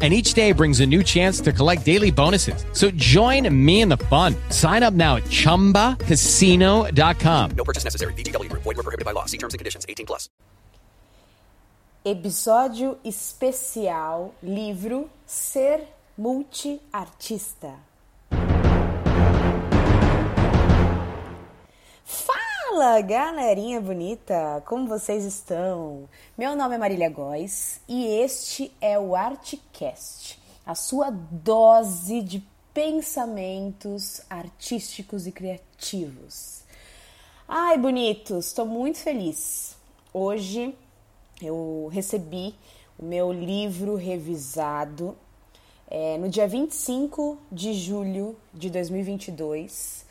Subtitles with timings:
[0.00, 2.64] And each day brings a new chance to collect daily bonuses.
[2.72, 4.34] So join me in the fun.
[4.48, 7.50] Sign up now at chumbacasino.com.
[7.50, 8.14] No purchase necessary.
[8.14, 8.62] VGW Group.
[8.62, 9.26] Void were prohibited by law.
[9.26, 9.84] See terms and conditions.
[9.86, 10.30] 18 plus.
[12.02, 17.76] Episódio especial livro Ser Multiartista.
[22.04, 22.39] Fala,
[23.04, 24.62] galerinha bonita!
[24.64, 26.08] Como vocês estão?
[26.38, 34.22] Meu nome é Marília Góes e este é o Artcast, a sua dose de pensamentos
[34.30, 36.62] artísticos e criativos.
[37.46, 39.76] Ai, bonitos, estou muito feliz.
[40.14, 40.72] Hoje
[41.42, 42.54] eu recebi
[42.96, 45.16] o meu livro revisado
[45.88, 50.08] é, no dia 25 de julho de 2022.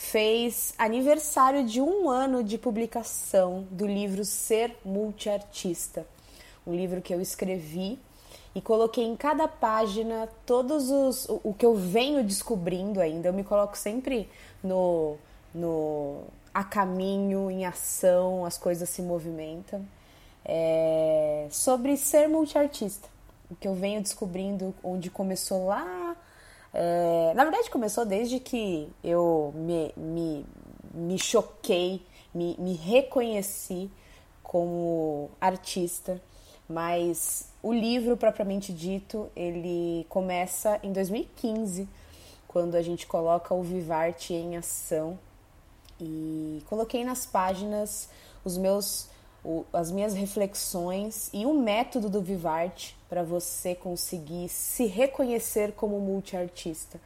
[0.00, 6.06] Fez aniversário de um ano de publicação do livro Ser Multiartista,
[6.66, 7.98] um livro que eu escrevi
[8.54, 13.28] e coloquei em cada página todos os o, o que eu venho descobrindo ainda.
[13.28, 14.26] Eu me coloco sempre
[14.64, 15.18] no,
[15.54, 16.22] no
[16.52, 19.86] a caminho, em ação, as coisas se movimentam.
[20.46, 23.06] É, sobre ser multiartista,
[23.50, 26.09] o que eu venho descobrindo, onde começou lá.
[26.72, 30.46] É, na verdade, começou desde que eu me, me,
[30.94, 32.02] me choquei,
[32.34, 33.90] me, me reconheci
[34.42, 36.20] como artista,
[36.68, 41.88] mas o livro propriamente dito, ele começa em 2015,
[42.46, 45.18] quando a gente coloca o Vivarte em ação.
[46.00, 48.08] E coloquei nas páginas
[48.44, 49.08] os meus
[49.44, 55.98] o, as minhas reflexões e o método do Vivarte para você conseguir se reconhecer como
[55.98, 57.00] multiartista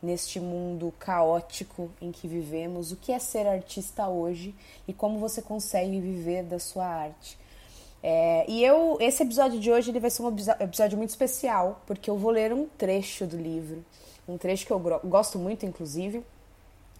[0.00, 4.54] neste mundo caótico em que vivemos, o que é ser artista hoje
[4.86, 7.36] e como você consegue viver da sua arte.
[8.02, 12.08] É, e eu, esse episódio de hoje ele vai ser um episódio muito especial porque
[12.08, 13.84] eu vou ler um trecho do livro,
[14.26, 16.24] um trecho que eu gosto muito, inclusive,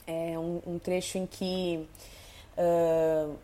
[0.06, 1.88] é um, um trecho em que
[2.58, 3.34] uh,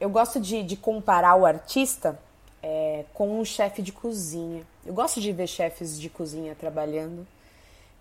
[0.00, 2.18] eu gosto de, de, comparar o artista
[2.64, 4.62] é, com um chefe de cozinha.
[4.86, 7.26] Eu gosto de ver chefes de cozinha trabalhando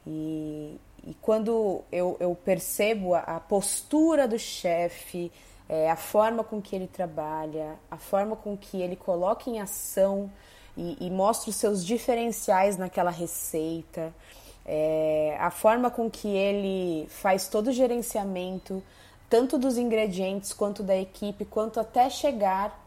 [0.08, 5.30] e, e quando eu, eu percebo a, a, postura do chefe,
[5.68, 10.32] é, a forma com que ele trabalha, a forma com que ele coloca em ação
[10.78, 14.14] e, e mostra os seus diferenciais naquela receita,
[14.66, 18.82] é, a forma com que ele faz todo o gerenciamento,
[19.30, 22.82] tanto dos ingredientes quanto da equipe, quanto até chegar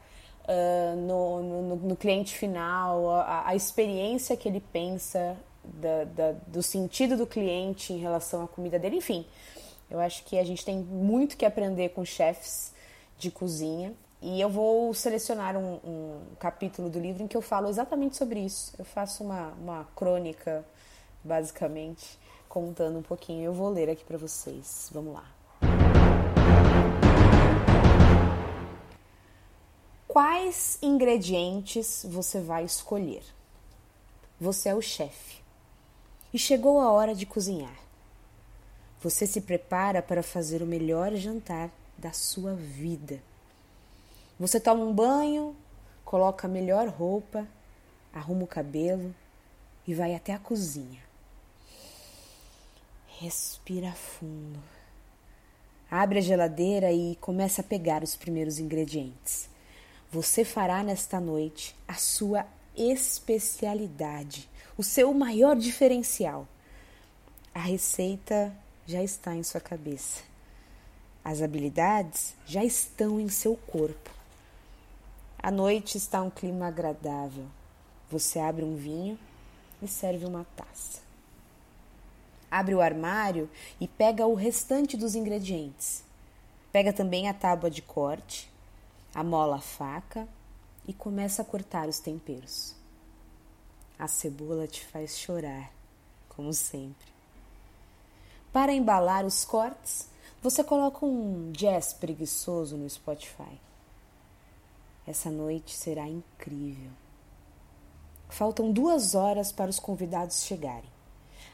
[0.47, 6.63] uh, no, no, no, cliente final, a, a, experiência que ele pensa da, da, do
[6.63, 9.27] sentido do cliente em relação à comida dele, enfim.
[9.91, 12.73] Eu acho que a gente tem muito que aprender com chefs
[13.19, 13.95] de cozinha.
[14.21, 18.41] E eu vou selecionar um, um capítulo do livro em que eu falo exatamente sobre
[18.41, 18.73] isso.
[18.79, 20.65] Eu faço uma, uma crônica
[21.23, 23.45] basicamente, contando um pouquinho.
[23.45, 24.91] Eu vou ler aqui para vocês.
[24.93, 25.36] Vamos lá.
[30.17, 33.23] Quais ingredientes você vai escolher?
[34.41, 35.43] Você é o chefe
[36.33, 37.79] e chegou a hora de cozinhar.
[39.03, 43.21] Você se prepara para fazer o melhor jantar da sua vida.
[44.41, 45.55] Você toma um banho,
[46.03, 47.47] coloca a melhor roupa,
[48.11, 49.15] arruma o cabelo
[49.87, 51.03] e vai até a cozinha.
[53.19, 54.63] Respira fundo.
[55.91, 59.55] Abre a geladeira e começa a pegar os primeiros ingredientes.
[60.13, 66.47] Você fará nesta noite a sua especialidade, o seu maior diferencial.
[67.53, 68.55] A receita
[68.87, 70.23] já está em sua cabeça.
[71.25, 74.11] As habilidades já estão em seu corpo.
[75.39, 77.47] A noite está um clima agradável.
[78.09, 79.19] Você abre um vinho
[79.83, 81.01] e serve uma taça.
[82.49, 83.51] Abre o armário
[83.81, 86.05] e pega o restante dos ingredientes.
[86.71, 88.49] Pega também a tábua de corte,
[89.17, 90.29] amola a faca
[90.87, 92.75] e começa a cortar os temperos.
[93.99, 95.73] A cebola te faz chorar,
[96.29, 97.09] como sempre.
[98.53, 100.07] Para embalar os cortes,
[100.43, 103.59] você coloca um jazz preguiçoso no Spotify.
[105.07, 106.91] Essa noite será incrível.
[108.29, 110.91] Faltam duas horas para os convidados chegarem.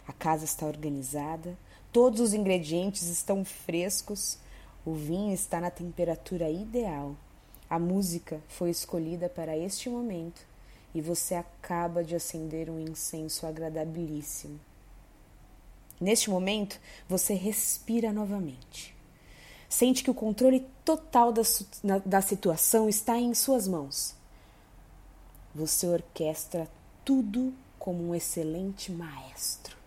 [0.09, 1.57] A casa está organizada,
[1.93, 4.37] todos os ingredientes estão frescos,
[4.85, 7.15] o vinho está na temperatura ideal.
[7.73, 10.43] A música foi escolhida para este momento
[10.95, 14.61] e você acaba de acender um incenso agradabilíssimo.
[15.99, 16.79] Neste momento,
[17.09, 18.95] você respira novamente.
[19.71, 21.41] Sente que o controle total da,
[22.05, 24.15] da situação está em suas mãos.
[25.55, 26.69] Você orquestra
[27.03, 29.79] tudo como um excelente maestro.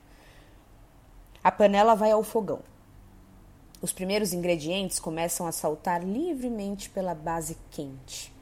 [1.43, 2.61] A panela vai ao fogão.
[3.81, 8.33] Os primeiros ingredientes começam a saltar livremente pela base quente.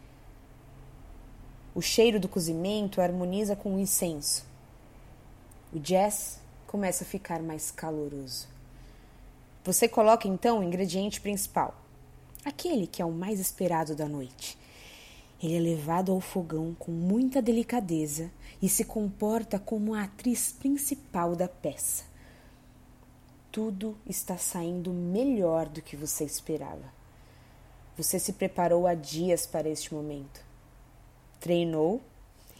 [1.76, 4.46] O cheiro do cozimento harmoniza com o incenso.
[5.74, 8.48] O jazz começa a ficar mais caloroso.
[9.64, 11.74] Você coloca então o ingrediente principal,
[12.46, 14.58] aquele que é o mais esperado da noite.
[15.42, 18.32] Ele é levado ao fogão com muita delicadeza
[18.62, 22.13] e se comporta como a atriz principal da peça.
[23.54, 26.92] Tudo está saindo melhor do que você esperava.
[27.96, 30.44] Você se preparou há dias para este momento.
[31.40, 32.02] Treinou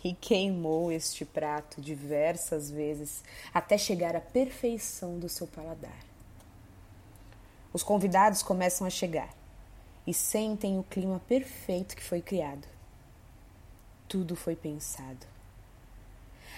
[0.04, 5.98] e queimou este prato diversas vezes até chegar à perfeição do seu paladar.
[7.74, 9.34] Os convidados começam a chegar
[10.06, 12.68] e sentem o clima perfeito que foi criado.
[14.08, 15.26] Tudo foi pensado.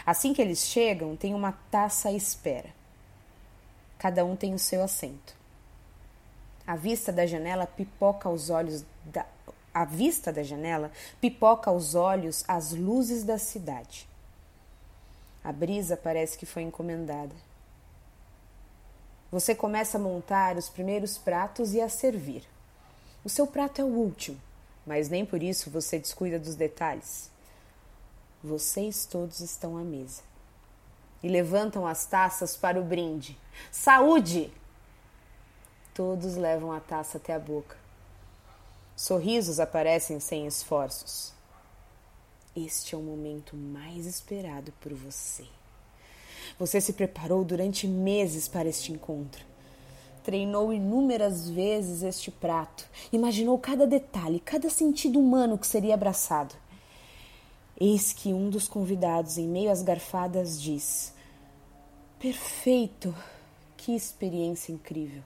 [0.06, 2.84] Assim que eles chegam, tem uma taça à espera.
[3.98, 5.36] Cada um tem o seu assento.
[6.68, 9.26] A vista da janela pipoca aos olhos da,
[9.74, 14.08] à vista da janela, pipoca aos olhos as luzes da cidade.
[15.44, 17.36] A brisa parece que foi encomendada.
[19.32, 22.44] Você começa a montar os primeiros pratos e a servir.
[23.24, 24.40] O seu prato é o último,
[24.86, 27.30] mas nem por isso você descuida dos detalhes.
[28.44, 30.35] Vocês todos estão à mesa
[31.26, 33.36] e levantam as taças para o brinde.
[33.72, 34.52] Saúde!
[35.92, 37.76] Todos levam a taça até a boca.
[38.96, 41.34] Sorrisos aparecem sem esforços.
[42.56, 45.46] Este é o momento mais esperado por você.
[46.60, 49.44] Você se preparou durante meses para este encontro.
[50.24, 56.54] Treinou inúmeras vezes este prato, imaginou cada detalhe, cada sentido humano que seria abraçado.
[57.82, 61.15] Eis que um dos convidados, em meio às garfadas, diz:
[62.20, 63.16] Perfeito!
[63.78, 65.24] Que experiência incrível!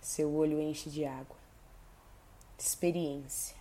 [0.00, 1.36] Seu olho enche de água
[2.58, 3.56] experiência.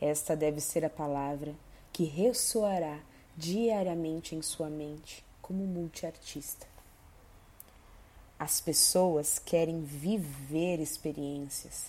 [0.00, 1.54] Esta deve ser a palavra
[1.92, 3.00] que ressoará
[3.36, 6.66] diariamente em sua mente como multiartista.
[8.38, 11.86] As pessoas querem viver experiências.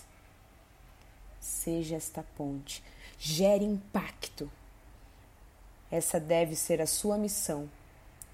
[1.38, 2.82] Seja esta ponte,
[3.18, 4.50] gere impacto.
[5.90, 7.68] Essa deve ser a sua missão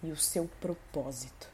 [0.02, 1.48] e o seu propósito.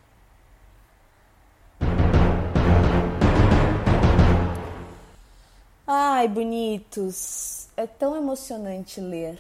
[5.87, 7.69] Ai, bonitos!
[7.77, 9.39] É tão emocionante ler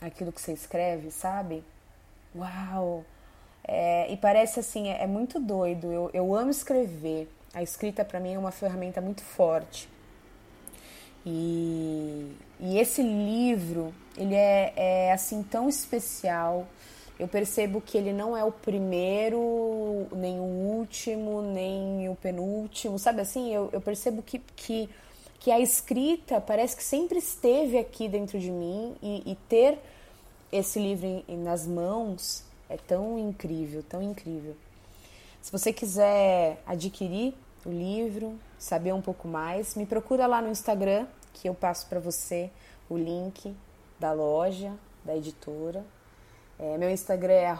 [0.00, 1.64] aquilo que você escreve, sabe?
[2.34, 3.04] Uau!
[3.66, 5.92] É, e parece assim, é, é muito doido.
[5.92, 7.28] Eu, eu amo escrever.
[7.52, 9.88] A escrita para mim é uma ferramenta muito forte.
[11.26, 16.66] E, e esse livro, ele é, é assim tão especial.
[17.18, 23.20] Eu percebo que ele não é o primeiro, nem o último, nem o penúltimo, sabe
[23.20, 23.52] assim?
[23.52, 24.88] Eu, eu percebo que, que
[25.40, 29.78] que a escrita parece que sempre esteve aqui dentro de mim e, e ter
[30.50, 34.56] esse livro nas mãos é tão incrível, tão incrível.
[35.40, 37.34] Se você quiser adquirir
[37.64, 42.00] o livro, saber um pouco mais, me procura lá no Instagram que eu passo para
[42.00, 42.50] você
[42.90, 43.54] o link
[43.98, 44.72] da loja,
[45.04, 45.84] da editora.
[46.58, 47.56] É, meu Instagram é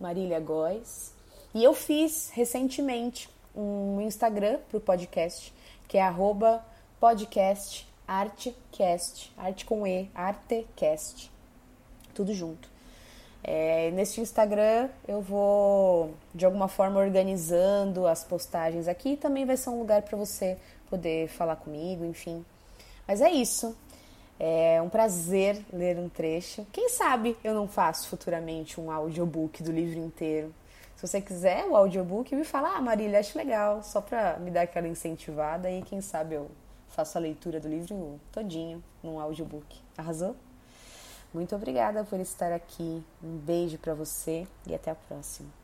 [0.00, 1.14] @maríliagóis
[1.54, 5.54] e eu fiz recentemente um Instagram para o podcast
[5.86, 6.64] que é arroba
[6.98, 11.30] podcast Artcast, arte com E, Artecast,
[12.12, 12.68] tudo junto.
[13.42, 19.70] É, neste Instagram eu vou de alguma forma organizando as postagens aqui também vai ser
[19.70, 20.58] um lugar para você
[20.90, 22.44] poder falar comigo, enfim.
[23.06, 23.76] Mas é isso.
[24.38, 26.66] É um prazer ler um trecho.
[26.72, 30.52] Quem sabe eu não faço futuramente um audiobook do livro inteiro.
[30.96, 34.62] Se você quiser o audiobook, me fala, ah, Marília, acho legal, só pra me dar
[34.62, 36.50] aquela incentivada e quem sabe eu
[36.88, 39.80] faço a leitura do livro todinho num audiobook.
[39.96, 40.34] Arrasou?
[41.32, 43.02] Muito obrigada por estar aqui.
[43.22, 45.63] Um beijo para você e até a próxima.